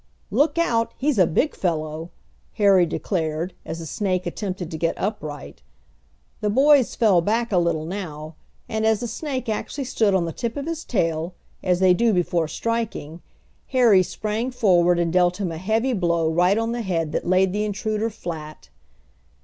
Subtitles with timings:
[0.31, 0.95] "Look out!
[0.97, 2.09] He's a big fellow!"
[2.53, 5.61] Harry declared, as the snake attempted to get upright.
[6.39, 8.33] The boys fell back a little now,
[8.67, 12.13] and as the snake actually stood on the tip of his tail, as they do
[12.13, 13.21] before striking,
[13.67, 17.53] Harry sprang forward and dealt him a heavy blow right on the head that laid
[17.53, 18.69] the intruder flat.